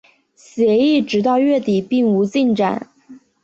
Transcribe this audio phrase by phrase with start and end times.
[0.33, 2.89] 协议直到月底并无进展。